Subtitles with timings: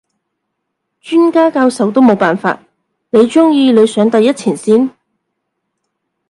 [0.99, 2.59] 專家教授都冇辦法，
[3.11, 4.89] 你中意你上第一前線？